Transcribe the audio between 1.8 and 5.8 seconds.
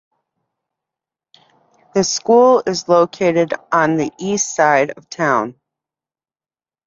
The school is located on the east side of town.